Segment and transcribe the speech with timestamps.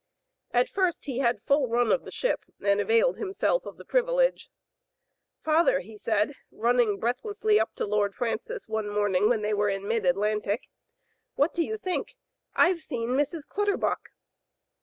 [0.51, 4.49] At first he had full run of the ship, and availed himself of the privilege.
[5.45, 9.87] ''Father/* he said, running breathlessly up to Lord Francis one morning when they were in
[9.87, 10.69] mid Atlantic,
[11.37, 12.15] *Vhat do you think?
[12.55, 13.47] IVe seen Mrs.
[13.47, 14.09] Clutterbuck."